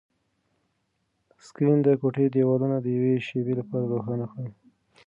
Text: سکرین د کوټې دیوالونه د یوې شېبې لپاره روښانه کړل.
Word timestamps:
سکرین 1.45 1.79
د 1.83 1.87
کوټې 2.01 2.25
دیوالونه 2.35 2.77
د 2.81 2.85
یوې 2.97 3.13
شېبې 3.27 3.53
لپاره 3.59 3.85
روښانه 3.93 4.25
کړل. 4.31 4.49